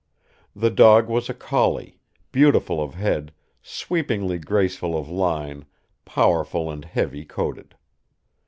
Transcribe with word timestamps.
The 0.55 0.71
dog 0.71 1.07
was 1.07 1.29
a 1.29 1.33
collie 1.35 1.99
beautiful 2.31 2.81
of 2.81 2.95
head, 2.95 3.31
sweepingly 3.61 4.39
graceful 4.39 4.97
of 4.97 5.07
line, 5.09 5.65
powerful 6.05 6.71
and 6.71 6.83
heavy 6.83 7.23
coated. 7.23 7.75